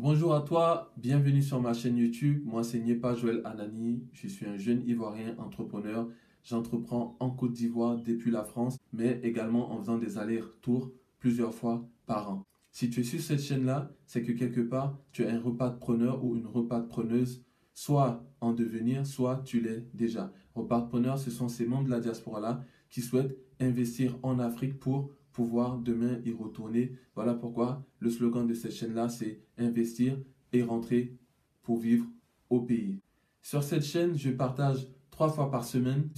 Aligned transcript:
Bonjour 0.00 0.32
à 0.32 0.42
toi, 0.42 0.92
bienvenue 0.96 1.42
sur 1.42 1.60
ma 1.60 1.74
chaîne 1.74 1.96
YouTube. 1.96 2.40
Moi, 2.44 2.62
c'est 2.62 2.78
Niepa 2.78 3.16
Joël 3.16 3.42
Anani. 3.44 4.04
Je 4.12 4.28
suis 4.28 4.46
un 4.46 4.56
jeune 4.56 4.86
Ivoirien 4.86 5.34
entrepreneur. 5.38 6.08
J'entreprends 6.44 7.16
en 7.18 7.30
Côte 7.30 7.54
d'Ivoire 7.54 7.96
depuis 7.96 8.30
la 8.30 8.44
France, 8.44 8.78
mais 8.92 9.18
également 9.24 9.72
en 9.72 9.80
faisant 9.80 9.98
des 9.98 10.16
allers-retours 10.16 10.92
plusieurs 11.18 11.52
fois 11.52 11.84
par 12.06 12.30
an. 12.30 12.46
Si 12.70 12.90
tu 12.90 13.00
es 13.00 13.02
sur 13.02 13.18
cette 13.18 13.42
chaîne-là, 13.42 13.90
c'est 14.06 14.22
que 14.22 14.30
quelque 14.30 14.60
part, 14.60 14.96
tu 15.10 15.24
es 15.24 15.28
un 15.28 15.40
repas 15.40 15.68
de 15.68 15.78
preneur 15.80 16.24
ou 16.24 16.36
une 16.36 16.46
repas 16.46 16.78
de 16.78 16.86
preneuse, 16.86 17.44
soit 17.74 18.24
en 18.40 18.52
devenir, 18.52 19.04
soit 19.04 19.42
tu 19.44 19.60
l'es 19.60 19.84
déjà. 19.94 20.32
Repas 20.54 20.82
de 20.82 20.86
preneur, 20.86 21.18
ce 21.18 21.32
sont 21.32 21.48
ces 21.48 21.66
membres 21.66 21.86
de 21.86 21.90
la 21.90 21.98
diaspora-là 21.98 22.62
qui 22.88 23.02
souhaitent 23.02 23.36
investir 23.58 24.16
en 24.22 24.38
Afrique 24.38 24.78
pour 24.78 25.10
pouvoir 25.38 25.78
demain 25.78 26.18
y 26.24 26.32
retourner. 26.32 26.96
Voilà 27.14 27.32
pourquoi 27.32 27.86
le 28.00 28.10
slogan 28.10 28.44
de 28.44 28.54
cette 28.54 28.72
chaîne-là, 28.72 29.08
c'est 29.08 29.40
investir 29.56 30.18
et 30.52 30.64
rentrer 30.64 31.16
pour 31.62 31.78
vivre 31.78 32.06
au 32.50 32.60
pays. 32.60 32.98
Sur 33.40 33.62
cette 33.62 33.84
chaîne, 33.84 34.18
je 34.18 34.30
partage 34.30 34.88
trois 35.12 35.28
fois 35.28 35.48
par 35.48 35.64
semaine, 35.64 36.10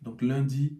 donc 0.00 0.22
lundi, 0.22 0.78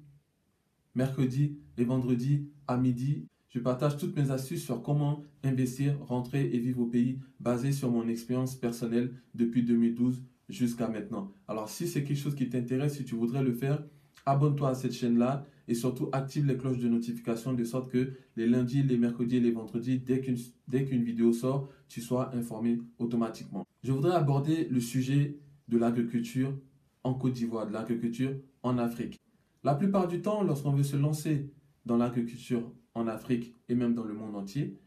mercredi 0.95 1.59
et 1.77 1.83
vendredi 1.83 2.49
à 2.69 2.77
midi. 2.77 3.27
Je 3.49 3.59
partage 3.59 3.97
toutes 3.97 4.15
mes 4.15 4.31
astuces 4.31 4.63
sur 4.63 4.81
comment 4.81 5.25
investir, 5.43 5.99
rentrer 5.99 6.43
et 6.53 6.59
vivre 6.61 6.83
au 6.83 6.87
pays 6.87 7.19
basé 7.41 7.73
sur 7.73 7.91
mon 7.91 8.07
expérience 8.07 8.55
personnelle 8.55 9.13
depuis 9.35 9.65
2012 9.65 10.23
jusqu'à 10.49 10.87
maintenant. 10.87 11.33
Alors 11.49 11.69
si 11.69 11.89
c'est 11.89 12.05
quelque 12.05 12.21
chose 12.21 12.37
qui 12.37 12.49
t'intéresse, 12.49 12.99
si 12.99 13.05
tu 13.05 13.17
voudrais 13.17 13.43
le 13.43 13.55
faire, 13.55 13.83
abonne-toi 14.27 14.71
à 14.71 14.75
cette 14.75 14.93
chaîne-là 14.93 15.47
et 15.69 15.75
surtout 15.75 16.09
active 16.13 16.47
les 16.47 16.57
cloches 16.57 16.79
de 16.79 16.89
notification 16.89 17.53
de 17.53 17.65
sorte 17.65 17.91
que 17.91 18.13
les 18.37 18.47
lundis, 18.47 18.83
les 18.83 18.97
mercredis 18.97 19.37
et 19.37 19.41
les 19.41 19.51
vendredis, 19.51 19.99
dès 19.99 20.21
qu'une 20.21 21.05
vidéo 21.05 21.33
sort, 21.33 21.69
tu 21.89 22.01
sois 22.01 22.35
informé 22.35 22.81
automatiquement. 22.99 23.67
Je 23.83 23.93
voudrais 23.93 24.15
aborder 24.15 24.67
le 24.71 24.81
sujet 24.81 25.39
de 25.69 25.79
l'agriculture 25.79 26.57
en 27.05 27.15
Côte 27.15 27.35
d'Ivoire, 27.35 27.67
de 27.67 27.73
l'agriculture 27.73 28.35
en 28.63 28.79
Afrique. 28.79 29.19
La 29.63 29.75
plupart 29.75 30.09
du 30.09 30.23
temps, 30.23 30.43
lorsqu'on 30.43 30.73
veut 30.73 30.83
se 30.83 30.97
lancer 30.97 31.51
dans 31.85 31.97
l'agriculture 31.97 32.73
en 32.95 33.07
Afrique 33.07 33.55
et 33.69 33.75
même 33.75 33.95
dans 33.95 34.05
le 34.05 34.15
monde 34.15 34.37
entier, 34.37 34.79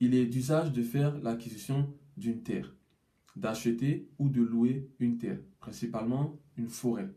il 0.00 0.14
est 0.14 0.26
d'usage 0.26 0.72
de 0.72 0.82
faire 0.82 1.18
l'acquisition 1.20 1.92
d'une 2.16 2.42
terre, 2.42 2.74
d'acheter 3.36 4.08
ou 4.18 4.28
de 4.28 4.40
louer 4.40 4.88
une 4.98 5.18
terre, 5.18 5.38
principalement 5.58 6.38
une 6.56 6.68
forêt. 6.68 7.10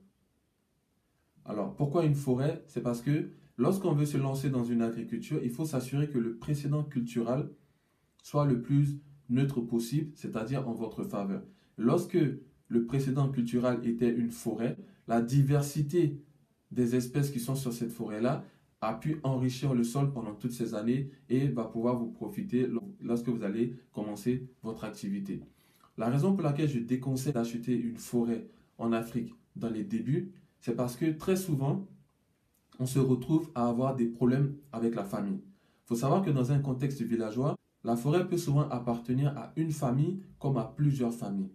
Alors, 1.45 1.75
pourquoi 1.75 2.05
une 2.05 2.15
forêt? 2.15 2.63
C'est 2.67 2.81
parce 2.81 3.01
que 3.01 3.31
lorsqu'on 3.57 3.93
veut 3.93 4.05
se 4.05 4.17
lancer 4.17 4.49
dans 4.49 4.63
une 4.63 4.81
agriculture, 4.81 5.39
il 5.43 5.49
faut 5.49 5.65
s'assurer 5.65 6.09
que 6.09 6.17
le 6.17 6.37
précédent 6.37 6.83
culturel 6.83 7.49
soit 8.21 8.45
le 8.45 8.61
plus 8.61 8.99
neutre 9.29 9.61
possible, 9.61 10.11
c'est-à-dire 10.15 10.67
en 10.67 10.73
votre 10.73 11.03
faveur. 11.03 11.43
Lorsque 11.77 12.17
le 12.67 12.85
précédent 12.85 13.29
culturel 13.29 13.79
était 13.83 14.13
une 14.13 14.31
forêt, 14.31 14.77
la 15.07 15.21
diversité 15.21 16.21
des 16.71 16.95
espèces 16.95 17.29
qui 17.29 17.39
sont 17.39 17.55
sur 17.55 17.73
cette 17.73 17.91
forêt-là 17.91 18.45
a 18.81 18.93
pu 18.95 19.19
enrichir 19.23 19.73
le 19.73 19.83
sol 19.83 20.11
pendant 20.11 20.33
toutes 20.33 20.51
ces 20.51 20.73
années 20.73 21.09
et 21.29 21.47
va 21.47 21.65
pouvoir 21.65 21.97
vous 21.97 22.11
profiter 22.11 22.67
lorsque 23.01 23.29
vous 23.29 23.43
allez 23.43 23.75
commencer 23.91 24.47
votre 24.61 24.83
activité. 24.83 25.41
La 25.97 26.09
raison 26.09 26.33
pour 26.33 26.43
laquelle 26.43 26.69
je 26.69 26.79
déconseille 26.79 27.33
d'acheter 27.33 27.75
une 27.75 27.97
forêt 27.97 28.47
en 28.77 28.91
Afrique 28.91 29.33
dans 29.55 29.69
les 29.69 29.83
débuts, 29.83 30.31
c'est 30.63 30.77
parce 30.77 30.95
que 30.95 31.11
très 31.11 31.35
souvent, 31.35 31.85
on 32.79 32.85
se 32.85 32.97
retrouve 32.97 33.51
à 33.53 33.67
avoir 33.67 33.97
des 33.97 34.05
problèmes 34.05 34.55
avec 34.71 34.95
la 34.95 35.03
famille. 35.03 35.41
Il 35.43 35.87
faut 35.87 35.95
savoir 35.95 36.23
que 36.23 36.29
dans 36.29 36.53
un 36.53 36.59
contexte 36.59 37.01
villageois, 37.01 37.57
la 37.83 37.97
forêt 37.97 38.25
peut 38.29 38.37
souvent 38.37 38.69
appartenir 38.69 39.37
à 39.37 39.51
une 39.57 39.73
famille 39.73 40.23
comme 40.39 40.55
à 40.55 40.63
plusieurs 40.63 41.13
familles. 41.13 41.51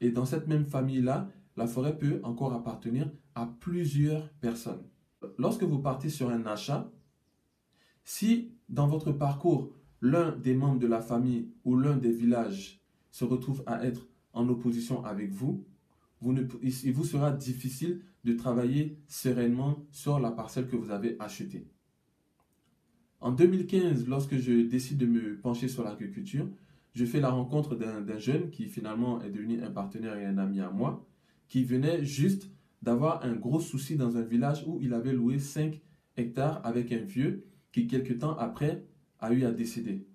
Et 0.00 0.10
dans 0.10 0.24
cette 0.24 0.48
même 0.48 0.64
famille-là, 0.64 1.28
la 1.58 1.66
forêt 1.66 1.98
peut 1.98 2.20
encore 2.24 2.54
appartenir 2.54 3.10
à 3.34 3.44
plusieurs 3.60 4.30
personnes. 4.40 4.82
Lorsque 5.36 5.64
vous 5.64 5.80
partez 5.80 6.08
sur 6.08 6.30
un 6.30 6.46
achat, 6.46 6.90
si 8.02 8.54
dans 8.70 8.88
votre 8.88 9.12
parcours, 9.12 9.74
l'un 10.00 10.34
des 10.34 10.54
membres 10.54 10.78
de 10.78 10.86
la 10.86 11.02
famille 11.02 11.52
ou 11.66 11.76
l'un 11.76 11.98
des 11.98 12.12
villages 12.12 12.80
se 13.10 13.26
retrouve 13.26 13.62
à 13.66 13.84
être 13.84 14.08
en 14.32 14.48
opposition 14.48 15.04
avec 15.04 15.32
vous, 15.32 15.66
il 16.22 16.92
vous 16.92 17.04
sera 17.04 17.30
difficile 17.30 18.02
de 18.24 18.32
travailler 18.32 18.98
sereinement 19.06 19.86
sur 19.90 20.18
la 20.18 20.30
parcelle 20.30 20.66
que 20.66 20.76
vous 20.76 20.90
avez 20.90 21.16
achetée. 21.20 21.66
En 23.20 23.32
2015, 23.32 24.06
lorsque 24.06 24.36
je 24.36 24.62
décide 24.62 24.98
de 24.98 25.06
me 25.06 25.38
pencher 25.38 25.68
sur 25.68 25.84
l'agriculture, 25.84 26.48
je 26.94 27.04
fais 27.04 27.20
la 27.20 27.30
rencontre 27.30 27.76
d'un 27.76 28.18
jeune 28.18 28.50
qui 28.50 28.66
finalement 28.66 29.20
est 29.22 29.30
devenu 29.30 29.62
un 29.62 29.70
partenaire 29.70 30.16
et 30.16 30.24
un 30.24 30.38
ami 30.38 30.60
à 30.60 30.70
moi, 30.70 31.06
qui 31.48 31.64
venait 31.64 32.04
juste 32.04 32.50
d'avoir 32.82 33.24
un 33.24 33.34
gros 33.34 33.60
souci 33.60 33.96
dans 33.96 34.16
un 34.16 34.22
village 34.22 34.64
où 34.66 34.78
il 34.80 34.92
avait 34.94 35.12
loué 35.12 35.38
5 35.38 35.80
hectares 36.16 36.60
avec 36.64 36.92
un 36.92 36.98
vieux 36.98 37.44
qui, 37.72 37.86
quelque 37.86 38.12
temps 38.12 38.36
après, 38.36 38.84
a 39.20 39.32
eu 39.32 39.44
à 39.44 39.50
décéder. 39.50 40.06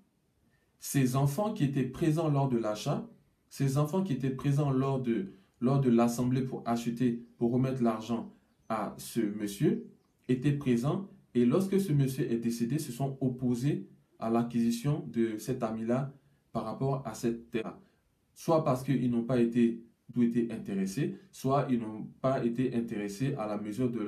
Ces 0.79 1.15
enfants 1.15 1.53
qui 1.53 1.63
étaient 1.63 1.83
présents 1.83 2.29
lors 2.29 2.49
de 2.49 2.57
l'achat, 2.57 3.09
ces 3.49 3.77
enfants 3.77 4.03
qui 4.03 4.13
étaient 4.13 4.29
présents 4.29 4.71
lors 4.71 5.01
de 5.01 5.33
lors 5.63 5.79
de 5.79 5.90
l'assemblée 5.90 6.41
pour 6.41 6.62
acheter, 6.66 7.24
pour 7.38 7.53
remettre 7.53 7.81
l'argent 7.81 8.34
à 8.68 8.94
ce 8.97 9.22
monsieur, 9.22 9.88
étaient 10.28 10.51
présents 10.51 11.07
et 11.34 11.46
lorsque 11.46 11.79
ce 11.79 11.94
monsieur 11.94 12.29
est 12.29 12.38
décédé, 12.38 12.79
se 12.79 12.91
sont 12.91 13.18
opposés 13.22 13.88
à 14.19 14.29
l'acquisition 14.29 15.06
de 15.07 15.38
cet 15.38 15.63
ami-là 15.63 16.13
par 16.51 16.66
rapport 16.66 17.01
à 17.07 17.13
cette 17.13 17.50
terre. 17.50 17.78
Soit 18.34 18.66
parce 18.66 18.84
qu'ils 18.84 19.09
n'ont 19.09 19.24
pas 19.24 19.40
été 19.40 19.81
intéressés, 20.51 21.16
soit 21.31 21.68
ils 21.69 21.80
n'ont 21.80 22.07
pas 22.19 22.44
été 22.44 22.75
intéressés 22.75 23.34
à 23.35 23.47
la 23.47 23.57
mesure 23.57 23.90
de 23.90 24.00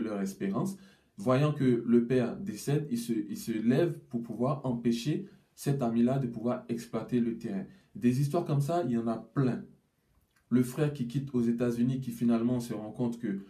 leur, 0.00 0.20
espérance. 0.22 0.76
Voyant 1.16 1.52
que 1.52 1.82
le 1.84 2.06
père 2.06 2.36
décède, 2.36 2.86
il 2.88 2.98
se, 2.98 3.12
il 3.12 3.36
se 3.36 3.50
lève 3.50 3.98
pour 4.10 4.22
pouvoir 4.22 4.64
empêcher 4.64 5.26
cet 5.56 5.82
ami-là 5.82 6.20
de 6.20 6.28
pouvoir 6.28 6.64
exploiter 6.68 7.18
le 7.18 7.36
terrain. 7.36 7.64
Des 7.96 8.20
histoires 8.20 8.44
comme 8.44 8.60
ça, 8.60 8.84
il 8.84 8.92
y 8.92 8.96
en 8.96 9.08
a 9.08 9.16
plein 9.16 9.64
le 10.50 10.62
frère 10.62 10.92
qui 10.92 11.06
quitte 11.06 11.34
aux 11.34 11.42
États-Unis, 11.42 12.00
qui 12.00 12.10
finalement 12.10 12.60
se 12.60 12.74
rend 12.74 12.90
compte 12.90 13.18
que 13.18 13.40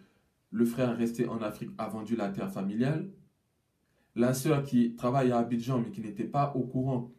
le 0.50 0.64
frère 0.64 0.96
resté 0.96 1.28
en 1.28 1.42
Afrique 1.42 1.70
a 1.78 1.88
vendu 1.88 2.16
la 2.16 2.30
terre 2.30 2.50
familiale, 2.50 3.10
la 4.16 4.34
sœur 4.34 4.64
qui 4.64 4.94
travaille 4.94 5.30
à 5.30 5.38
Abidjan 5.38 5.80
mais 5.80 5.90
qui 5.90 6.00
n'était 6.00 6.24
pas 6.24 6.52
au 6.54 6.62
courant, 6.62 7.12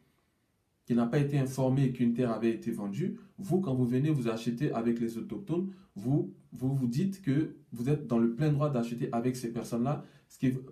qui 0.85 0.95
n'a 0.95 1.05
pas 1.05 1.19
été 1.19 1.37
informée 1.37 1.91
qu'une 1.91 2.13
terre 2.13 2.31
avait 2.31 2.51
été 2.51 2.71
vendue, 2.71 3.19
vous, 3.37 3.61
quand 3.61 3.75
vous 3.75 3.85
venez 3.85 4.09
vous 4.09 4.27
acheter 4.27 4.73
avec 4.73 4.99
les 4.99 5.17
autochtones, 5.17 5.71
vous 5.95 6.33
vous, 6.51 6.73
vous 6.73 6.87
dites 6.87 7.21
que 7.21 7.55
vous 7.71 7.89
êtes 7.89 8.07
dans 8.07 8.17
le 8.17 8.33
plein 8.33 8.51
droit 8.51 8.69
d'acheter 8.69 9.09
avec 9.11 9.35
ces 9.35 9.53
personnes-là, 9.53 10.03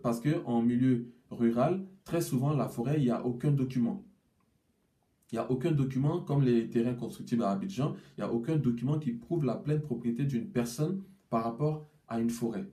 parce 0.02 0.22
qu'en 0.22 0.62
milieu 0.62 1.12
rural, 1.30 1.86
très 2.04 2.22
souvent, 2.22 2.56
la 2.56 2.68
forêt, 2.68 2.96
il 2.98 3.04
n'y 3.04 3.10
a 3.10 3.26
aucun 3.26 3.52
document. 3.52 4.04
Il 5.32 5.36
n'y 5.36 5.40
a 5.40 5.52
aucun 5.52 5.72
document, 5.72 6.22
comme 6.22 6.44
les 6.44 6.70
terrains 6.70 6.94
constructibles 6.94 7.44
à 7.44 7.52
Abidjan, 7.52 7.96
il 8.18 8.24
n'y 8.24 8.30
a 8.30 8.32
aucun 8.32 8.56
document 8.56 8.98
qui 8.98 9.12
prouve 9.12 9.44
la 9.44 9.56
pleine 9.56 9.82
propriété 9.82 10.24
d'une 10.24 10.50
personne 10.50 11.04
par 11.30 11.44
rapport 11.44 11.90
à 12.08 12.20
une 12.20 12.30
forêt. 12.30 12.66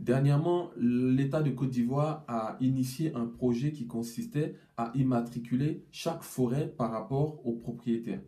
Dernièrement, 0.00 0.70
l'État 0.76 1.42
de 1.42 1.50
Côte 1.50 1.70
d'Ivoire 1.70 2.24
a 2.28 2.56
initié 2.60 3.14
un 3.14 3.26
projet 3.26 3.72
qui 3.72 3.86
consistait 3.86 4.56
à 4.76 4.92
immatriculer 4.94 5.84
chaque 5.90 6.22
forêt 6.22 6.68
par 6.68 6.92
rapport 6.92 7.44
aux 7.44 7.54
propriétaires. 7.54 8.22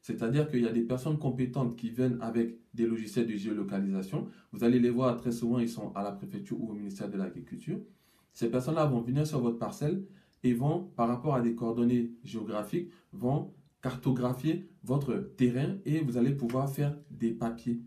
C'est-à-dire 0.00 0.48
qu'il 0.48 0.60
y 0.60 0.68
a 0.68 0.72
des 0.72 0.82
personnes 0.82 1.18
compétentes 1.18 1.76
qui 1.76 1.90
viennent 1.90 2.18
avec 2.20 2.60
des 2.74 2.86
logiciels 2.86 3.26
de 3.26 3.34
géolocalisation. 3.34 4.28
Vous 4.52 4.62
allez 4.62 4.78
les 4.78 4.90
voir 4.90 5.16
très 5.16 5.32
souvent, 5.32 5.58
ils 5.58 5.68
sont 5.68 5.92
à 5.96 6.04
la 6.04 6.12
préfecture 6.12 6.60
ou 6.60 6.70
au 6.70 6.74
ministère 6.74 7.10
de 7.10 7.16
l'Agriculture. 7.16 7.80
Ces 8.32 8.48
personnes-là 8.48 8.86
vont 8.86 9.00
venir 9.00 9.26
sur 9.26 9.40
votre 9.40 9.58
parcelle, 9.58 10.04
et 10.42 10.52
vont, 10.52 10.90
par 10.96 11.08
rapport 11.08 11.34
à 11.34 11.40
des 11.40 11.54
coordonnées 11.54 12.12
géographiques, 12.24 12.90
vont 13.12 13.52
cartographier 13.82 14.68
votre 14.82 15.14
terrain 15.36 15.76
et 15.84 16.00
vous 16.00 16.16
allez 16.16 16.32
pouvoir 16.32 16.70
faire 16.70 16.96
des 17.10 17.30
papiers. 17.30 17.80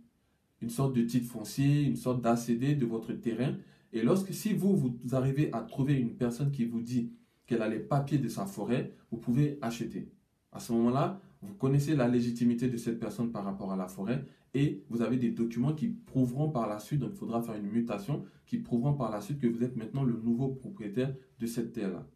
Une 0.61 0.69
sorte 0.69 0.93
de 0.93 1.01
titre 1.01 1.27
foncier, 1.27 1.83
une 1.83 1.95
sorte 1.95 2.21
d'ACD 2.21 2.75
de 2.75 2.85
votre 2.85 3.13
terrain. 3.13 3.55
Et 3.93 4.01
lorsque, 4.01 4.33
si 4.33 4.53
vous, 4.53 4.75
vous 4.75 5.15
arrivez 5.15 5.51
à 5.53 5.61
trouver 5.61 5.95
une 5.95 6.15
personne 6.15 6.51
qui 6.51 6.65
vous 6.65 6.81
dit 6.81 7.11
qu'elle 7.45 7.61
a 7.61 7.67
les 7.67 7.79
papiers 7.79 8.17
de 8.17 8.27
sa 8.27 8.45
forêt, 8.45 8.93
vous 9.11 9.17
pouvez 9.17 9.57
acheter. 9.61 10.11
À 10.51 10.59
ce 10.59 10.71
moment-là, 10.73 11.19
vous 11.41 11.53
connaissez 11.53 11.95
la 11.95 12.07
légitimité 12.07 12.67
de 12.67 12.77
cette 12.77 12.99
personne 12.99 13.31
par 13.31 13.43
rapport 13.45 13.71
à 13.71 13.77
la 13.77 13.87
forêt 13.87 14.23
et 14.53 14.83
vous 14.89 15.01
avez 15.01 15.17
des 15.17 15.31
documents 15.31 15.73
qui 15.73 15.87
prouveront 15.87 16.49
par 16.49 16.67
la 16.67 16.79
suite, 16.79 16.99
donc 16.99 17.11
il 17.13 17.17
faudra 17.17 17.41
faire 17.41 17.55
une 17.55 17.69
mutation, 17.69 18.25
qui 18.45 18.57
prouveront 18.57 18.93
par 18.93 19.11
la 19.11 19.21
suite 19.21 19.39
que 19.39 19.47
vous 19.47 19.63
êtes 19.63 19.75
maintenant 19.75 20.03
le 20.03 20.13
nouveau 20.13 20.49
propriétaire 20.49 21.13
de 21.39 21.45
cette 21.45 21.73
terre-là. 21.73 22.07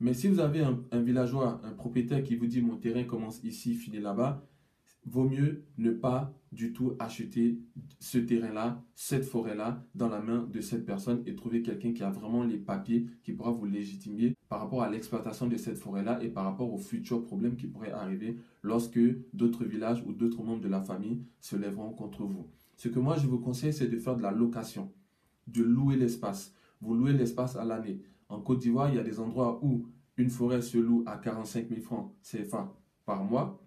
Mais 0.00 0.14
si 0.14 0.28
vous 0.28 0.38
avez 0.38 0.62
un, 0.62 1.00
villageois, 1.00 1.60
un 1.64 1.72
propriétaire 1.72 2.22
qui 2.22 2.36
vous 2.36 2.46
dit 2.46 2.62
mon 2.62 2.76
terrain 2.76 3.04
commence 3.04 3.42
ici, 3.42 3.74
finit 3.74 3.98
là-bas, 3.98 4.46
vaut 5.06 5.28
mieux 5.28 5.64
ne 5.76 5.90
pas 5.90 6.32
du 6.52 6.72
tout 6.72 6.94
acheter 6.98 7.58
ce 7.98 8.18
terrain-là, 8.18 8.82
cette 8.94 9.24
forêt-là, 9.24 9.84
dans 9.94 10.08
la 10.08 10.20
main 10.20 10.46
de 10.50 10.60
cette 10.60 10.86
personne 10.86 11.22
et 11.26 11.34
trouver 11.34 11.62
quelqu'un 11.62 11.92
qui 11.92 12.02
a 12.02 12.10
vraiment 12.10 12.44
les 12.44 12.58
papiers, 12.58 13.06
qui 13.22 13.32
pourra 13.32 13.50
vous 13.50 13.66
légitimer 13.66 14.34
par 14.48 14.60
rapport 14.60 14.82
à 14.82 14.88
l'exploitation 14.88 15.46
de 15.46 15.56
cette 15.56 15.78
forêt-là 15.78 16.22
et 16.22 16.28
par 16.28 16.44
rapport 16.44 16.72
aux 16.72 16.78
futurs 16.78 17.24
problèmes 17.24 17.56
qui 17.56 17.66
pourraient 17.66 17.92
arriver 17.92 18.36
lorsque 18.62 19.00
d'autres 19.34 19.64
villages 19.64 20.02
ou 20.06 20.12
d'autres 20.12 20.42
membres 20.42 20.62
de 20.62 20.68
la 20.68 20.80
famille 20.80 21.22
se 21.40 21.56
lèveront 21.56 21.92
contre 21.92 22.24
vous. 22.24 22.46
Ce 22.76 22.88
que 22.88 22.98
moi 22.98 23.16
je 23.16 23.26
vous 23.26 23.40
conseille, 23.40 23.72
c'est 23.72 23.88
de 23.88 23.98
faire 23.98 24.16
de 24.16 24.22
la 24.22 24.30
location, 24.30 24.92
de 25.48 25.62
louer 25.62 25.96
l'espace. 25.96 26.54
Vous 26.80 26.94
louez 26.94 27.12
l'espace 27.12 27.56
à 27.56 27.64
l'année. 27.64 28.00
En 28.28 28.40
Côte 28.40 28.60
d'Ivoire, 28.60 28.88
il 28.90 28.96
y 28.96 28.98
a 28.98 29.02
des 29.02 29.20
endroits 29.20 29.58
où 29.62 29.86
une 30.16 30.30
forêt 30.30 30.60
se 30.62 30.78
loue 30.78 31.02
à 31.06 31.16
45 31.16 31.68
000 31.68 31.80
francs 31.80 32.12
CFA 32.22 32.74
par 33.06 33.24
mois, 33.24 33.62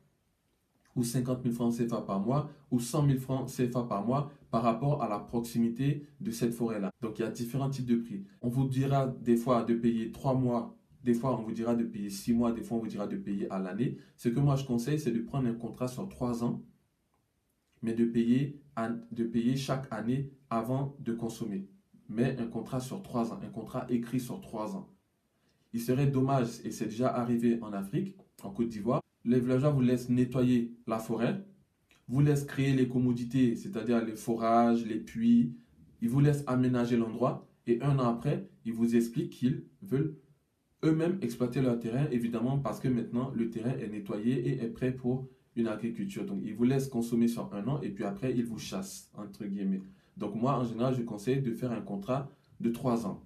ou 0.95 1.03
50 1.03 1.43
000 1.43 1.55
francs 1.55 1.73
CFA 1.77 2.01
par 2.01 2.19
mois, 2.19 2.49
ou 2.69 2.79
100 2.79 3.07
000 3.07 3.19
francs 3.19 3.49
CFA 3.49 3.83
par 3.83 4.05
mois 4.05 4.31
par 4.49 4.63
rapport 4.63 5.01
à 5.01 5.07
la 5.07 5.17
proximité 5.17 6.05
de 6.19 6.31
cette 6.31 6.53
forêt-là. 6.53 6.91
Donc 7.01 7.17
il 7.17 7.21
y 7.21 7.25
a 7.25 7.31
différents 7.31 7.69
types 7.69 7.85
de 7.85 7.95
prix. 7.95 8.25
On 8.41 8.49
vous 8.49 8.67
dira 8.67 9.07
des 9.07 9.37
fois 9.37 9.63
de 9.63 9.73
payer 9.73 10.11
3 10.11 10.35
mois, 10.35 10.77
des 11.03 11.13
fois 11.13 11.39
on 11.39 11.43
vous 11.43 11.53
dira 11.53 11.73
de 11.75 11.85
payer 11.85 12.09
6 12.09 12.33
mois, 12.33 12.51
des 12.51 12.61
fois 12.61 12.77
on 12.77 12.81
vous 12.81 12.87
dira 12.87 13.07
de 13.07 13.15
payer 13.15 13.49
à 13.49 13.59
l'année. 13.59 13.97
Ce 14.17 14.27
que 14.27 14.39
moi 14.39 14.57
je 14.57 14.65
conseille, 14.65 14.99
c'est 14.99 15.11
de 15.11 15.21
prendre 15.21 15.47
un 15.47 15.53
contrat 15.53 15.87
sur 15.87 16.07
3 16.07 16.43
ans, 16.43 16.61
mais 17.81 17.93
de 17.93 18.05
payer, 18.05 18.61
de 19.11 19.23
payer 19.23 19.55
chaque 19.55 19.87
année 19.91 20.31
avant 20.49 20.97
de 20.99 21.13
consommer. 21.13 21.69
Mais 22.13 22.37
un 22.39 22.47
contrat 22.47 22.81
sur 22.81 23.01
3 23.01 23.31
ans, 23.31 23.39
un 23.41 23.47
contrat 23.47 23.85
écrit 23.89 24.19
sur 24.19 24.41
3 24.41 24.75
ans. 24.75 24.89
Il 25.71 25.79
serait 25.79 26.07
dommage, 26.07 26.59
et 26.65 26.71
c'est 26.71 26.87
déjà 26.87 27.07
arrivé 27.07 27.57
en 27.61 27.71
Afrique, 27.71 28.17
en 28.43 28.51
Côte 28.51 28.67
d'Ivoire, 28.67 29.01
les 29.23 29.39
villageois 29.39 29.69
vous 29.69 29.79
laissent 29.79 30.09
nettoyer 30.09 30.75
la 30.87 30.99
forêt, 30.99 31.45
vous 32.09 32.19
laissent 32.19 32.43
créer 32.43 32.73
les 32.73 32.89
commodités, 32.89 33.55
c'est-à-dire 33.55 34.03
les 34.03 34.17
forages, 34.17 34.85
les 34.85 34.99
puits, 34.99 35.55
ils 36.01 36.09
vous 36.09 36.19
laissent 36.19 36.43
aménager 36.47 36.97
l'endroit 36.97 37.47
et 37.65 37.81
un 37.81 37.97
an 37.99 38.09
après, 38.09 38.49
ils 38.65 38.73
vous 38.73 38.97
expliquent 38.97 39.29
qu'ils 39.29 39.63
veulent 39.81 40.17
eux-mêmes 40.83 41.17
exploiter 41.21 41.61
leur 41.61 41.79
terrain, 41.79 42.07
évidemment 42.11 42.59
parce 42.59 42.81
que 42.81 42.89
maintenant 42.89 43.31
le 43.33 43.49
terrain 43.49 43.77
est 43.77 43.87
nettoyé 43.87 44.49
et 44.49 44.63
est 44.63 44.69
prêt 44.69 44.91
pour 44.91 45.29
une 45.55 45.67
agriculture. 45.67 46.25
Donc 46.25 46.41
ils 46.43 46.55
vous 46.55 46.65
laissent 46.65 46.89
consommer 46.89 47.29
sur 47.29 47.53
un 47.53 47.65
an 47.67 47.79
et 47.81 47.89
puis 47.89 48.03
après 48.03 48.33
ils 48.35 48.45
vous 48.45 48.59
chassent, 48.59 49.09
entre 49.13 49.45
guillemets. 49.45 49.81
Donc 50.21 50.35
moi, 50.35 50.53
en 50.59 50.63
général, 50.63 50.93
je 50.95 51.01
conseille 51.01 51.41
de 51.41 51.51
faire 51.51 51.71
un 51.71 51.81
contrat 51.81 52.29
de 52.59 52.69
trois 52.69 53.07
ans. 53.07 53.25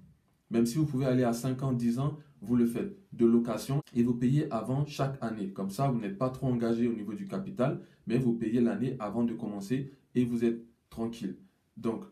Même 0.49 0.65
si 0.65 0.77
vous 0.77 0.85
pouvez 0.85 1.05
aller 1.05 1.23
à 1.23 1.33
5 1.33 1.61
ans, 1.61 1.73
10 1.73 1.99
ans, 1.99 2.17
vous 2.39 2.55
le 2.55 2.65
faites 2.65 2.97
de 3.11 3.25
location 3.25 3.81
et 3.93 4.01
vous 4.01 4.13
payez 4.13 4.49
avant 4.49 4.85
chaque 4.85 5.21
année. 5.21 5.51
Comme 5.51 5.69
ça, 5.69 5.89
vous 5.89 5.99
n'êtes 5.99 6.17
pas 6.17 6.29
trop 6.29 6.47
engagé 6.47 6.87
au 6.87 6.93
niveau 6.93 7.13
du 7.13 7.27
capital, 7.27 7.81
mais 8.07 8.17
vous 8.17 8.33
payez 8.33 8.61
l'année 8.61 8.95
avant 8.99 9.25
de 9.25 9.33
commencer 9.33 9.91
et 10.15 10.23
vous 10.23 10.45
êtes 10.45 10.63
tranquille. 10.89 11.35
Donc, 11.75 12.05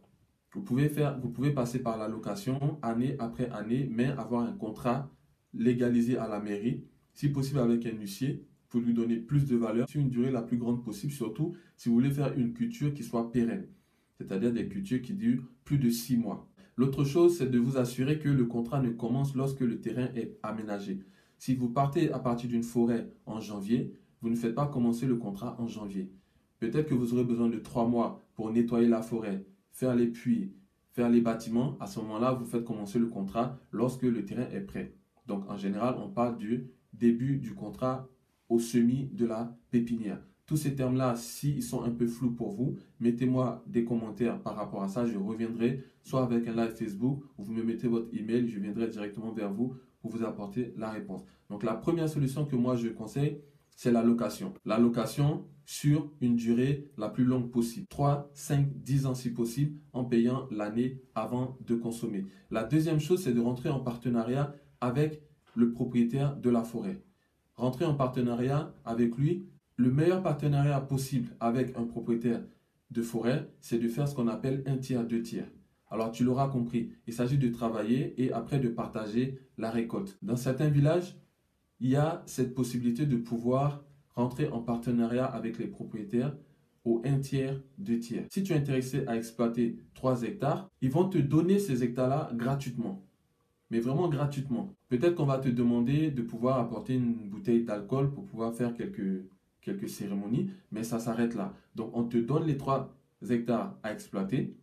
vous 0.52 0.62
pouvez, 0.62 0.90
faire, 0.90 1.18
vous 1.22 1.30
pouvez 1.30 1.52
passer 1.52 1.80
par 1.80 1.98
la 1.98 2.10
location 2.10 2.78
année 2.82 3.16
après 3.20 3.50
année, 3.52 3.88
mais 3.90 4.08
avoir 4.08 4.44
un 4.44 4.52
contrat 4.52 5.10
légalisé 5.54 6.18
à 6.18 6.28
la 6.28 6.42
mairie, 6.42 6.84
si 7.14 7.30
possible 7.30 7.60
avec 7.60 7.86
un 7.86 7.92
huissier, 7.92 8.46
pour 8.68 8.82
lui 8.82 8.94
donner 8.94 9.16
plus 9.16 9.48
de 9.48 9.56
valeur 9.56 9.88
sur 9.88 10.02
une 10.02 10.10
durée 10.10 10.32
la 10.32 10.42
plus 10.42 10.58
grande 10.58 10.84
possible, 10.84 11.14
surtout 11.14 11.56
si 11.78 11.88
vous 11.88 11.96
voulez 11.96 12.12
faire 12.12 12.34
une 12.38 12.52
culture 12.52 12.94
qui 12.94 13.04
soit 13.04 13.32
pérenne, 13.32 13.68
c'est-à-dire 14.24 14.54
des 14.54 14.68
cultures 14.68 15.02
qui 15.02 15.14
durent 15.14 15.44
plus 15.66 15.78
de 15.78 15.90
six 15.90 16.18
mois. 16.18 16.50
L'autre 16.78 17.04
chose, 17.04 17.38
c'est 17.38 17.52
de 17.52 17.60
vous 17.60 17.78
assurer 17.78 18.18
que 18.20 18.30
le 18.30 18.46
contrat 18.46 18.82
ne 18.82 18.90
commence 18.90 19.36
lorsque 19.36 19.60
le 19.60 19.80
terrain 19.80 20.10
est 20.16 20.38
aménagé. 20.42 21.00
Si 21.38 21.56
vous 21.56 21.70
partez 21.70 22.12
à 22.12 22.20
partir 22.20 22.50
d'une 22.50 22.64
forêt 22.64 23.10
en 23.26 23.40
janvier, 23.40 23.94
vous 24.22 24.30
ne 24.30 24.36
faites 24.36 24.56
pas 24.56 24.68
commencer 24.68 25.06
le 25.06 25.18
contrat 25.18 25.56
en 25.60 25.68
janvier. 25.68 26.12
Peut-être 26.60 26.88
que 26.88 26.94
vous 26.94 27.14
aurez 27.14 27.26
besoin 27.26 27.50
de 27.50 27.60
trois 27.60 27.88
mois 27.88 28.26
pour 28.36 28.52
nettoyer 28.52 28.88
la 28.88 29.02
forêt, 29.02 29.46
faire 29.72 29.96
les 29.96 30.08
puits, 30.08 30.54
faire 30.94 31.10
les 31.10 31.22
bâtiments. 31.22 31.78
À 31.80 31.88
ce 31.88 32.00
moment-là, 32.00 32.32
vous 32.32 32.46
faites 32.46 32.64
commencer 32.64 33.00
le 33.00 33.08
contrat 33.08 33.60
lorsque 33.72 34.04
le 34.04 34.24
terrain 34.24 34.48
est 34.52 34.62
prêt. 34.62 34.96
Donc, 35.28 35.50
en 35.50 35.58
général, 35.58 35.96
on 36.00 36.10
parle 36.10 36.38
du 36.38 36.72
début 36.94 37.38
du 37.38 37.54
contrat 37.54 38.08
au 38.50 38.60
semis 38.60 39.10
de 39.14 39.26
la 39.26 39.58
pépinière. 39.72 40.24
Tous 40.46 40.58
ces 40.58 40.76
termes-là, 40.76 41.16
s'ils 41.16 41.64
sont 41.64 41.84
un 41.84 41.92
peu 41.92 42.06
flous 42.06 42.32
pour 42.32 42.52
vous, 42.52 42.76
mettez-moi 43.00 43.64
des 43.66 43.86
commentaires 43.86 44.42
par 44.42 44.56
rapport 44.56 44.84
à 44.84 44.90
ça. 44.90 45.06
Je 45.06 45.18
reviendrai 45.18 45.84
soit 46.02 46.24
avec 46.24 46.48
un 46.48 46.56
live 46.56 46.76
Facebook 46.76 47.24
ou 47.38 47.44
vous 47.44 47.54
me 47.54 47.64
mettez 47.64 47.88
votre 47.88 48.14
email, 48.14 48.50
je 48.50 48.60
viendrai 48.60 48.88
directement 48.88 49.32
vers 49.32 49.54
vous 49.54 49.76
pour 50.02 50.12
vous 50.12 50.24
apporter 50.24 50.74
la 50.78 50.90
réponse. 50.90 51.24
Donc 51.50 51.64
la 51.64 51.76
première 51.76 52.10
solution 52.10 52.46
que 52.46 52.58
moi 52.58 52.76
je 52.76 52.90
conseille, 52.90 53.40
c'est 53.76 53.92
la 53.92 54.04
location. 54.04 54.54
La 54.66 54.78
location 54.78 55.46
sur 55.66 56.12
une 56.20 56.36
durée 56.36 56.92
la 56.98 57.10
plus 57.10 57.24
longue 57.24 57.50
possible. 57.50 57.88
3, 57.88 58.30
5, 58.34 58.68
10 58.82 59.06
ans 59.06 59.16
si 59.16 59.30
possible 59.32 59.80
en 59.94 60.04
payant 60.04 60.48
l'année 60.52 61.02
avant 61.16 61.58
de 61.66 61.76
consommer. 61.76 62.26
La 62.52 62.64
deuxième 62.64 63.00
chose, 63.00 63.24
c'est 63.24 63.34
de 63.34 63.40
rentrer 63.40 63.70
en 63.70 63.80
partenariat 63.80 64.54
avec 64.82 65.22
le 65.56 65.72
propriétaire 65.72 66.36
de 66.36 66.50
la 66.50 66.64
forêt. 66.64 67.02
Rentrer 67.56 67.86
en 67.86 67.94
partenariat 67.94 68.76
avec 68.84 69.16
lui 69.18 69.48
le 69.76 69.92
meilleur 69.92 70.22
partenariat 70.22 70.80
possible 70.82 71.30
avec 71.40 71.78
un 71.78 71.84
propriétaire 71.84 72.42
de 72.92 73.02
forêt, 73.02 73.50
c'est 73.60 73.80
de 73.80 73.88
faire 73.88 74.08
ce 74.08 74.16
qu'on 74.16 74.28
appelle 74.28 74.64
un 74.68 74.78
tiers, 74.78 75.06
deux 75.06 75.22
tiers. 75.22 75.50
Alors 75.90 76.12
tu 76.12 76.24
l'auras 76.24 76.48
compris, 76.48 76.92
il 77.08 77.14
s'agit 77.14 77.38
de 77.38 77.50
travailler 77.50 78.14
et 78.24 78.32
après 78.32 78.60
de 78.60 78.70
partager 78.70 79.40
la 79.58 79.70
récolte. 79.70 80.18
Dans 80.22 80.36
certains 80.36 80.70
villages, 80.70 81.18
il 81.80 81.90
y 81.90 81.96
a 81.96 82.24
cette 82.26 82.54
possibilité 82.54 83.06
de 83.06 83.18
pouvoir 83.18 83.84
rentrer 84.16 84.48
en 84.50 84.62
partenariat 84.62 85.26
avec 85.26 85.58
les 85.58 85.68
propriétaires 85.68 86.36
au 86.86 87.02
un 87.06 87.20
tiers, 87.20 87.62
deux 87.78 88.00
tiers. 88.00 88.26
Si 88.30 88.44
tu 88.44 88.54
es 88.54 88.56
intéressé 88.56 89.06
à 89.08 89.16
exploiter 89.16 89.80
3 89.94 90.24
hectares, 90.24 90.70
ils 90.82 90.92
vont 90.92 91.08
te 91.08 91.18
donner 91.18 91.60
ces 91.60 91.84
hectares-là 91.84 92.32
gratuitement. 92.34 93.06
Mais 93.72 93.80
vraiment 93.80 94.08
gratuitement. 94.08 94.76
Peut-être 94.90 95.16
qu'on 95.16 95.26
va 95.26 95.40
te 95.40 95.50
demander 95.50 96.12
de 96.12 96.22
pouvoir 96.22 96.60
apporter 96.60 96.96
une 96.96 97.30
bouteille 97.30 97.64
d'alcool 97.64 98.12
pour 98.12 98.26
pouvoir 98.26 98.54
faire 98.54 98.74
quelques 98.74 99.24
quelques 99.64 99.90
cérémonies, 99.90 100.52
mais 100.72 100.84
ça 100.84 101.00
s'arrête 101.00 101.36
là. 101.36 101.54
Donc, 101.76 101.92
on 101.94 102.04
te 102.04 102.18
donne 102.18 102.46
les 102.46 102.58
3 102.58 102.96
hectares 103.30 103.78
à 103.84 103.94
exploiter. 103.94 104.56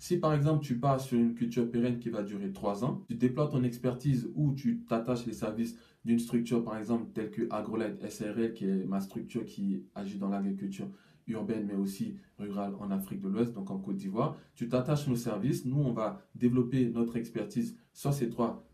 Si 0.00 0.16
par 0.16 0.32
exemple 0.32 0.64
tu 0.64 0.78
pars 0.78 1.00
sur 1.00 1.18
une 1.18 1.34
culture 1.34 1.68
pérenne 1.68 1.98
qui 1.98 2.08
va 2.08 2.22
durer 2.22 2.52
3 2.52 2.84
ans, 2.84 3.02
tu 3.08 3.16
déploies 3.16 3.48
ton 3.48 3.64
expertise 3.64 4.30
ou 4.36 4.52
tu 4.52 4.84
t'attaches 4.88 5.26
les 5.26 5.32
services 5.32 5.76
d'une 6.04 6.20
structure 6.20 6.62
par 6.62 6.78
exemple 6.78 7.06
telle 7.12 7.30
que 7.30 7.42
AgroLight 7.50 8.08
SRL 8.08 8.54
qui 8.54 8.66
est 8.66 8.84
ma 8.86 9.00
structure 9.00 9.44
qui 9.44 9.82
agit 9.96 10.18
dans 10.18 10.28
l'agriculture 10.28 10.88
urbaine 11.26 11.66
mais 11.66 11.74
aussi 11.74 12.16
rurale 12.38 12.74
en 12.78 12.92
Afrique 12.92 13.20
de 13.20 13.28
l'Ouest, 13.28 13.52
donc 13.54 13.70
en 13.70 13.78
Côte 13.78 13.96
d'Ivoire, 13.96 14.36
tu 14.54 14.68
t'attaches 14.68 15.08
nos 15.08 15.16
services, 15.16 15.64
nous 15.64 15.80
on 15.80 15.92
va 15.92 16.22
développer 16.36 16.88
notre 16.90 17.16
expertise 17.16 17.76
sur 17.92 18.14
ces 18.14 18.30
3 18.30 18.64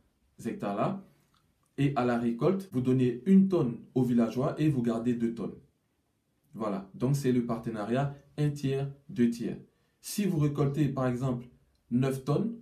hectares-là 0.45 1.03
et 1.79 1.95
à 1.97 2.05
la 2.05 2.19
récolte, 2.19 2.69
vous 2.71 2.83
donnez 2.83 3.23
une 3.25 3.49
tonne 3.49 3.79
aux 3.95 4.03
villageois 4.03 4.55
et 4.59 4.69
vous 4.69 4.83
gardez 4.83 5.15
deux 5.15 5.35
tonnes. 5.35 5.55
Voilà, 6.55 6.89
donc 6.95 7.17
c'est 7.17 7.33
le 7.33 7.45
partenariat 7.45 8.15
un 8.39 8.51
tiers, 8.51 8.89
deux 9.09 9.31
tiers. 9.31 9.59
Si 10.01 10.25
vous 10.25 10.39
récoltez 10.39 10.89
par 10.89 11.07
exemple 11.07 11.47
9 11.91 12.25
tonnes, 12.25 12.57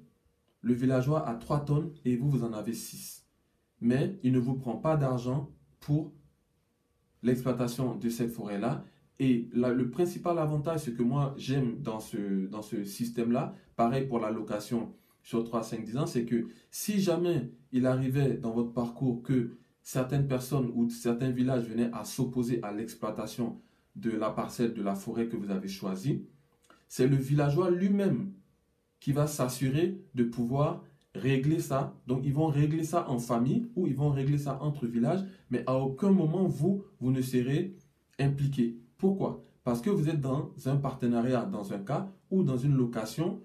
le 0.62 0.74
villageois 0.74 1.28
a 1.28 1.34
3 1.34 1.64
tonnes 1.64 1.92
et 2.04 2.16
vous, 2.16 2.30
vous 2.30 2.44
en 2.44 2.52
avez 2.52 2.72
6. 2.72 3.26
Mais 3.80 4.18
il 4.22 4.32
ne 4.32 4.38
vous 4.38 4.54
prend 4.54 4.76
pas 4.76 4.96
d'argent 4.96 5.50
pour 5.80 6.12
l'exploitation 7.22 7.96
de 7.96 8.08
cette 8.08 8.30
forêt-là. 8.30 8.84
Et 9.18 9.48
le 9.52 9.90
principal 9.90 10.38
avantage, 10.38 10.80
ce 10.80 10.90
que 10.90 11.02
moi 11.02 11.34
j'aime 11.36 11.80
dans 11.80 12.00
ce, 12.00 12.46
dans 12.46 12.62
ce 12.62 12.84
système-là, 12.84 13.54
pareil 13.76 14.06
pour 14.06 14.20
la 14.20 14.30
location 14.30 14.94
sur 15.22 15.44
3, 15.44 15.62
5, 15.62 15.84
10 15.84 15.96
ans, 15.98 16.06
c'est 16.06 16.24
que 16.24 16.48
si 16.70 17.00
jamais 17.00 17.50
il 17.72 17.86
arrivait 17.86 18.34
dans 18.34 18.52
votre 18.52 18.72
parcours 18.72 19.22
que 19.22 19.56
certaines 19.82 20.26
personnes 20.26 20.70
ou 20.74 20.88
certains 20.88 21.30
villages 21.30 21.68
venaient 21.68 21.90
à 21.92 22.04
s'opposer 22.04 22.60
à 22.62 22.72
l'exploitation 22.72 23.60
de 23.96 24.10
la 24.10 24.30
parcelle 24.30 24.74
de 24.74 24.82
la 24.82 24.94
forêt 24.94 25.28
que 25.28 25.36
vous 25.36 25.50
avez 25.50 25.68
choisie, 25.68 26.24
c'est 26.88 27.06
le 27.06 27.16
villageois 27.16 27.70
lui-même 27.70 28.32
qui 29.00 29.12
va 29.12 29.26
s'assurer 29.26 30.00
de 30.14 30.24
pouvoir 30.24 30.84
régler 31.14 31.60
ça. 31.60 31.94
Donc, 32.06 32.22
ils 32.24 32.32
vont 32.32 32.46
régler 32.46 32.84
ça 32.84 33.08
en 33.08 33.18
famille 33.18 33.66
ou 33.74 33.86
ils 33.86 33.96
vont 33.96 34.10
régler 34.10 34.38
ça 34.38 34.58
entre 34.62 34.86
villages, 34.86 35.24
mais 35.50 35.62
à 35.66 35.76
aucun 35.76 36.10
moment, 36.10 36.46
vous, 36.46 36.84
vous 37.00 37.10
ne 37.10 37.20
serez 37.20 37.74
impliqué. 38.18 38.76
Pourquoi? 38.96 39.44
Parce 39.64 39.80
que 39.80 39.90
vous 39.90 40.08
êtes 40.08 40.20
dans 40.20 40.52
un 40.66 40.76
partenariat, 40.76 41.44
dans 41.44 41.72
un 41.72 41.78
cas, 41.78 42.10
ou 42.30 42.42
dans 42.42 42.56
une 42.56 42.74
location 42.74 43.40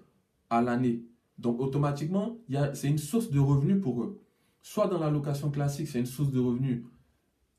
à 0.50 0.62
l'année. 0.62 1.02
Donc, 1.38 1.60
automatiquement, 1.60 2.38
c'est 2.74 2.88
une 2.88 2.98
source 2.98 3.30
de 3.30 3.38
revenus 3.38 3.80
pour 3.80 4.02
eux. 4.02 4.20
Soit 4.62 4.88
dans 4.88 4.98
la 4.98 5.10
location 5.10 5.50
classique, 5.50 5.88
c'est 5.88 6.00
une 6.00 6.06
source 6.06 6.30
de 6.30 6.40
revenus 6.40 6.84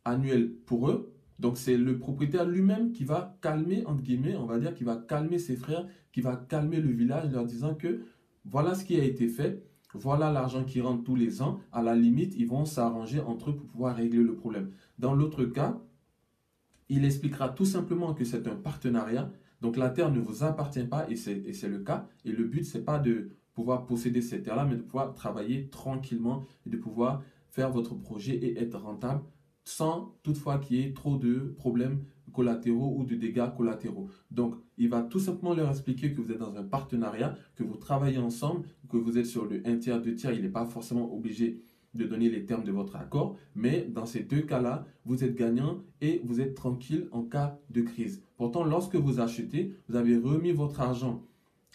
annuelle 0.05 0.51
pour 0.65 0.89
eux, 0.89 1.13
donc 1.39 1.57
c'est 1.57 1.77
le 1.77 1.97
propriétaire 1.97 2.45
lui-même 2.45 2.91
qui 2.91 3.05
va 3.05 3.37
calmer, 3.41 3.85
entre 3.85 4.03
guillemets, 4.03 4.35
on 4.35 4.45
va 4.45 4.59
dire, 4.59 4.73
qui 4.75 4.83
va 4.83 4.97
calmer 4.97 5.39
ses 5.39 5.55
frères, 5.55 5.87
qui 6.11 6.19
va 6.21 6.35
calmer 6.35 6.81
le 6.81 6.91
village, 6.91 7.31
leur 7.31 7.45
disant 7.45 7.75
que 7.75 8.01
voilà 8.45 8.75
ce 8.75 8.83
qui 8.83 8.99
a 8.99 9.03
été 9.03 9.29
fait, 9.29 9.63
voilà 9.93 10.31
l'argent 10.31 10.65
qui 10.65 10.81
rentre 10.81 11.03
tous 11.03 11.15
les 11.15 11.41
ans, 11.41 11.59
à 11.71 11.81
la 11.81 11.95
limite, 11.95 12.35
ils 12.37 12.47
vont 12.47 12.65
s'arranger 12.65 13.21
entre 13.21 13.51
eux 13.51 13.55
pour 13.55 13.67
pouvoir 13.67 13.95
régler 13.95 14.21
le 14.21 14.35
problème. 14.35 14.71
Dans 14.97 15.15
l'autre 15.15 15.45
cas, 15.45 15.79
il 16.89 17.05
expliquera 17.05 17.49
tout 17.49 17.65
simplement 17.65 18.13
que 18.13 18.25
c'est 18.25 18.47
un 18.47 18.55
partenariat, 18.55 19.31
donc 19.61 19.77
la 19.77 19.89
terre 19.89 20.11
ne 20.11 20.19
vous 20.19 20.43
appartient 20.43 20.83
pas 20.83 21.09
et 21.09 21.15
c'est 21.15 21.67
le 21.67 21.79
cas, 21.79 22.07
et 22.25 22.31
le 22.31 22.43
but, 22.43 22.65
c'est 22.65 22.83
pas 22.83 22.99
de 22.99 23.31
pouvoir 23.53 23.85
posséder 23.85 24.21
cette 24.21 24.43
terre-là, 24.43 24.65
mais 24.65 24.75
de 24.75 24.81
pouvoir 24.81 25.13
travailler 25.13 25.69
tranquillement 25.69 26.43
et 26.65 26.69
de 26.69 26.77
pouvoir 26.77 27.23
faire 27.49 27.71
votre 27.71 27.95
projet 27.95 28.35
et 28.35 28.59
être 28.59 28.77
rentable 28.77 29.21
sans 29.69 30.15
toutefois 30.23 30.57
qu'il 30.57 30.77
y 30.77 30.83
ait 30.83 30.93
trop 30.93 31.17
de 31.17 31.53
problèmes 31.57 31.99
collatéraux 32.33 32.95
ou 32.97 33.05
de 33.05 33.15
dégâts 33.15 33.55
collatéraux. 33.55 34.09
Donc, 34.31 34.55
il 34.77 34.89
va 34.89 35.03
tout 35.03 35.19
simplement 35.19 35.53
leur 35.53 35.69
expliquer 35.69 36.11
que 36.11 36.21
vous 36.21 36.31
êtes 36.31 36.39
dans 36.39 36.55
un 36.55 36.63
partenariat, 36.63 37.35
que 37.55 37.63
vous 37.63 37.77
travaillez 37.77 38.17
ensemble, 38.17 38.67
que 38.89 38.97
vous 38.97 39.17
êtes 39.17 39.27
sur 39.27 39.45
le 39.45 39.61
1 39.65 39.77
tiers, 39.77 40.01
2 40.01 40.15
tiers. 40.15 40.33
Il 40.33 40.41
n'est 40.41 40.49
pas 40.49 40.65
forcément 40.65 41.13
obligé 41.13 41.61
de 41.93 42.05
donner 42.05 42.29
les 42.29 42.45
termes 42.45 42.63
de 42.63 42.71
votre 42.71 42.95
accord, 42.95 43.35
mais 43.55 43.87
dans 43.89 44.05
ces 44.05 44.21
deux 44.21 44.41
cas-là, 44.41 44.85
vous 45.05 45.23
êtes 45.23 45.35
gagnant 45.35 45.83
et 46.01 46.21
vous 46.23 46.41
êtes 46.41 46.55
tranquille 46.55 47.07
en 47.11 47.23
cas 47.23 47.59
de 47.69 47.81
crise. 47.81 48.23
Pourtant, 48.37 48.63
lorsque 48.63 48.95
vous 48.95 49.19
achetez, 49.19 49.73
vous 49.87 49.95
avez 49.95 50.17
remis 50.17 50.51
votre 50.51 50.81
argent 50.81 51.23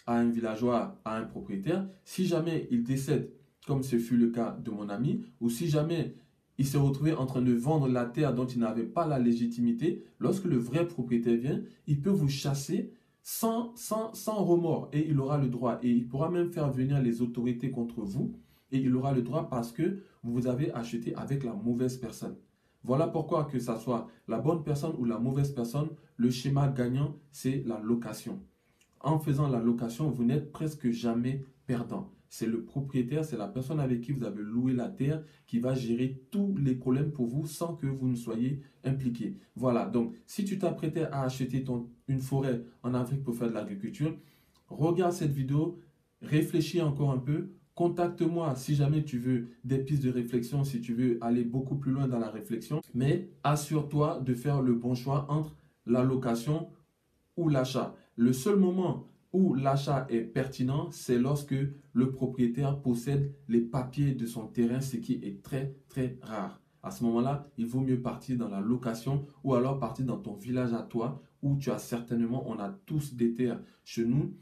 à 0.05 0.17
un 0.19 0.29
villageois, 0.29 0.99
à 1.05 1.17
un 1.17 1.23
propriétaire. 1.23 1.87
Si 2.03 2.25
jamais 2.25 2.67
il 2.71 2.83
décède, 2.83 3.31
comme 3.67 3.83
ce 3.83 3.97
fut 3.97 4.17
le 4.17 4.29
cas 4.29 4.57
de 4.63 4.69
mon 4.69 4.89
ami, 4.89 5.23
ou 5.41 5.49
si 5.49 5.67
jamais 5.67 6.15
il 6.57 6.65
s'est 6.65 6.77
retrouvé 6.77 7.13
en 7.13 7.25
train 7.25 7.41
de 7.41 7.53
vendre 7.53 7.87
la 7.87 8.05
terre 8.05 8.33
dont 8.33 8.45
il 8.45 8.59
n'avait 8.59 8.83
pas 8.83 9.05
la 9.05 9.19
légitimité, 9.19 10.03
lorsque 10.19 10.45
le 10.45 10.57
vrai 10.57 10.87
propriétaire 10.87 11.37
vient, 11.37 11.61
il 11.87 12.01
peut 12.01 12.09
vous 12.09 12.29
chasser 12.29 12.93
sans, 13.23 13.73
remords 14.25 14.89
et 14.93 15.07
il 15.09 15.19
aura 15.19 15.37
le 15.37 15.47
droit. 15.47 15.79
Et 15.81 15.89
il 15.89 16.07
pourra 16.07 16.29
même 16.29 16.51
faire 16.51 16.71
venir 16.71 17.01
les 17.01 17.21
autorités 17.21 17.71
contre 17.71 18.01
vous 18.01 18.35
et 18.71 18.77
il 18.77 18.95
aura 18.95 19.13
le 19.13 19.21
droit 19.21 19.49
parce 19.49 19.71
que 19.71 20.03
vous 20.23 20.47
avez 20.47 20.71
acheté 20.73 21.15
avec 21.15 21.43
la 21.43 21.53
mauvaise 21.53 21.97
personne. 21.97 22.35
Voilà 22.83 23.07
pourquoi 23.07 23.45
que 23.45 23.59
ce 23.59 23.75
soit 23.77 24.07
la 24.27 24.39
bonne 24.39 24.63
personne 24.63 24.93
ou 24.99 25.05
la 25.05 25.17
mauvaise 25.17 25.51
personne, 25.51 25.89
le 26.17 26.29
schéma 26.29 26.67
gagnant, 26.67 27.15
c'est 27.31 27.63
la 27.65 27.79
location. 27.79 28.39
En 29.05 29.19
faisant 29.19 29.47
la 29.47 29.59
location, 29.59 30.09
vous 30.09 30.23
n'êtes 30.23 30.51
presque 30.51 30.89
jamais 30.89 31.45
perdant. 31.67 32.11
C'est 32.27 32.47
le 32.47 32.63
propriétaire, 32.63 33.23
c'est 33.23 33.37
la 33.37 33.47
personne 33.47 33.79
avec 33.79 34.01
qui 34.01 34.11
vous 34.11 34.23
avez 34.23 34.41
loué 34.41 34.73
la 34.73 34.89
terre 34.89 35.23
qui 35.45 35.59
va 35.59 35.75
gérer 35.75 36.23
tous 36.31 36.55
les 36.57 36.73
problèmes 36.73 37.11
pour 37.11 37.27
vous 37.27 37.45
sans 37.45 37.75
que 37.75 37.85
vous 37.85 38.07
ne 38.07 38.15
soyez 38.15 38.61
impliqué. 38.83 39.37
Voilà, 39.55 39.85
donc 39.85 40.15
si 40.25 40.43
tu 40.43 40.57
t'apprêtais 40.57 41.03
à 41.03 41.21
acheter 41.21 41.63
une 42.07 42.19
forêt 42.19 42.63
en 42.81 42.95
Afrique 42.95 43.23
pour 43.23 43.35
faire 43.35 43.49
de 43.49 43.53
l'agriculture, 43.53 44.17
regarde 44.69 45.13
cette 45.13 45.31
vidéo, 45.33 45.77
réfléchis 46.23 46.81
encore 46.81 47.11
un 47.11 47.19
peu, 47.19 47.51
Contacte-moi 47.75 48.55
si 48.55 48.73
jamais 48.73 49.03
tu 49.03 49.19
veux 49.19 49.49
des 49.65 49.79
pistes 49.79 50.03
de 50.03 50.09
réflexion, 50.09 50.63
si 50.63 50.79
tu 50.79 50.93
veux 50.93 51.17
aller 51.19 51.43
beaucoup 51.43 51.75
plus 51.75 51.91
loin 51.91 52.07
dans 52.07 52.19
la 52.19 52.29
réflexion. 52.29 52.81
Mais 52.93 53.29
assure-toi 53.43 54.21
de 54.25 54.33
faire 54.33 54.61
le 54.61 54.73
bon 54.73 54.95
choix 54.95 55.25
entre 55.29 55.53
la 55.85 56.01
location 56.01 56.69
l'achat. 57.49 57.95
Le 58.15 58.33
seul 58.33 58.57
moment 58.57 59.07
où 59.33 59.53
l'achat 59.53 60.05
est 60.09 60.21
pertinent, 60.21 60.89
c'est 60.91 61.19
lorsque 61.19 61.55
le 61.93 62.11
propriétaire 62.11 62.81
possède 62.81 63.33
les 63.49 63.61
papiers 63.61 64.13
de 64.13 64.25
son 64.25 64.47
terrain, 64.47 64.79
ce 64.79 64.95
qui 64.97 65.13
est 65.15 65.43
très 65.43 65.75
très 65.89 66.17
rare. 66.21 66.61
À 66.81 66.91
ce 66.91 67.03
moment-là, 67.03 67.47
il 67.57 67.65
vaut 67.65 67.81
mieux 67.81 68.01
partir 68.01 68.37
dans 68.37 68.47
la 68.47 68.61
location 68.61 69.25
ou 69.43 69.55
alors 69.55 69.79
partir 69.79 70.05
dans 70.05 70.17
ton 70.17 70.35
village 70.35 70.71
à 70.71 70.83
toi 70.83 71.21
où 71.41 71.57
tu 71.57 71.71
as 71.71 71.79
certainement, 71.79 72.43
on 72.47 72.59
a 72.59 72.69
tous 72.85 73.15
des 73.15 73.33
terres 73.33 73.59
chez 73.83 74.05
nous. 74.05 74.35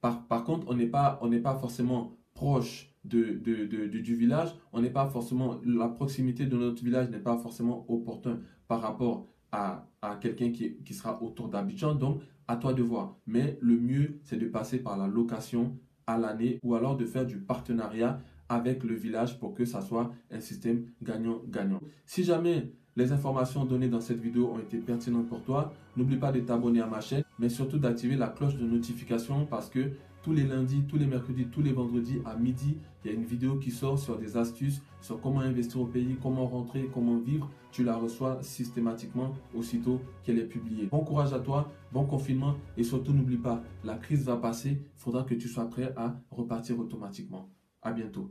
Par, 0.00 0.26
par 0.26 0.44
contre, 0.44 0.66
on 0.68 0.74
n'est 0.74 0.86
pas, 0.86 1.18
on 1.22 1.30
pas 1.40 1.56
forcément 1.56 2.16
proche 2.34 2.94
de, 3.04 3.32
du 3.32 4.14
village, 4.14 4.54
on 4.72 4.80
n'est 4.80 4.90
pas 4.90 5.08
forcément, 5.08 5.60
la 5.64 5.88
proximité 5.88 6.46
de 6.46 6.56
notre 6.56 6.82
village 6.82 7.08
n'est 7.10 7.18
pas 7.18 7.38
forcément 7.38 7.84
opportun 7.88 8.40
par 8.68 8.82
rapport 8.82 9.26
à, 9.52 9.86
quelqu'un 10.20 10.50
qui, 10.50 10.76
qui 10.84 10.94
sera 10.94 11.22
autour 11.22 11.48
d'Abidjan. 11.48 11.94
Donc, 11.94 12.22
à 12.48 12.56
toi 12.56 12.72
de 12.72 12.82
voir. 12.82 13.16
Mais 13.26 13.58
le 13.60 13.76
mieux, 13.76 14.18
c'est 14.24 14.36
de 14.36 14.46
passer 14.46 14.78
par 14.78 14.96
la 14.96 15.06
location 15.06 15.76
à 16.06 16.18
l'année 16.18 16.58
ou 16.62 16.74
alors 16.74 16.96
de 16.96 17.04
faire 17.04 17.24
du 17.24 17.38
partenariat 17.38 18.20
avec 18.48 18.82
le 18.82 18.94
village 18.94 19.38
pour 19.38 19.54
que 19.54 19.64
ça 19.64 19.80
soit 19.80 20.12
un 20.30 20.40
système 20.40 20.86
gagnant-gagnant. 21.02 21.80
Si 22.04 22.24
jamais 22.24 22.72
les 22.96 23.12
informations 23.12 23.64
données 23.64 23.88
dans 23.88 24.00
cette 24.00 24.20
vidéo 24.20 24.50
ont 24.52 24.58
été 24.58 24.78
pertinentes 24.78 25.28
pour 25.28 25.42
toi, 25.42 25.72
n'oublie 25.96 26.16
pas 26.16 26.32
de 26.32 26.40
t'abonner 26.40 26.80
à 26.80 26.86
ma 26.86 27.00
chaîne, 27.00 27.22
mais 27.38 27.48
surtout 27.48 27.78
d'activer 27.78 28.16
la 28.16 28.26
cloche 28.26 28.56
de 28.56 28.66
notification 28.66 29.46
parce 29.46 29.70
que 29.70 29.92
tous 30.22 30.32
les 30.32 30.44
lundis, 30.44 30.82
tous 30.88 30.96
les 30.96 31.06
mercredis, 31.06 31.46
tous 31.46 31.62
les 31.62 31.72
vendredis 31.72 32.20
à 32.24 32.36
midi, 32.36 32.76
il 33.04 33.10
y 33.10 33.14
a 33.14 33.16
une 33.16 33.24
vidéo 33.24 33.56
qui 33.56 33.70
sort 33.70 33.98
sur 33.98 34.18
des 34.18 34.36
astuces, 34.36 34.82
sur 35.00 35.20
comment 35.20 35.40
investir 35.40 35.80
au 35.80 35.86
pays, 35.86 36.16
comment 36.22 36.46
rentrer, 36.46 36.90
comment 36.92 37.18
vivre. 37.18 37.50
Tu 37.72 37.84
la 37.84 37.96
reçois 37.96 38.42
systématiquement 38.42 39.32
aussitôt 39.54 40.00
qu'elle 40.22 40.38
est 40.38 40.46
publiée. 40.46 40.86
Bon 40.86 41.00
courage 41.04 41.32
à 41.32 41.38
toi, 41.38 41.70
bon 41.92 42.04
confinement 42.04 42.56
et 42.76 42.84
surtout 42.84 43.12
n'oublie 43.12 43.38
pas, 43.38 43.62
la 43.84 43.96
crise 43.96 44.24
va 44.24 44.36
passer, 44.36 44.70
il 44.70 45.00
faudra 45.00 45.22
que 45.22 45.34
tu 45.34 45.48
sois 45.48 45.68
prêt 45.68 45.92
à 45.96 46.20
repartir 46.30 46.78
automatiquement. 46.78 47.48
À 47.82 47.92
bientôt. 47.92 48.30